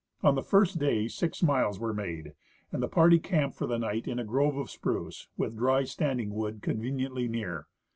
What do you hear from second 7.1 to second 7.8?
near.